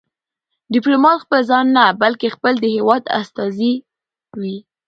[0.73, 3.73] ډيپلومات خپل ځان نه، بلکې خپل د هېواد استازی
[4.39, 4.57] وي.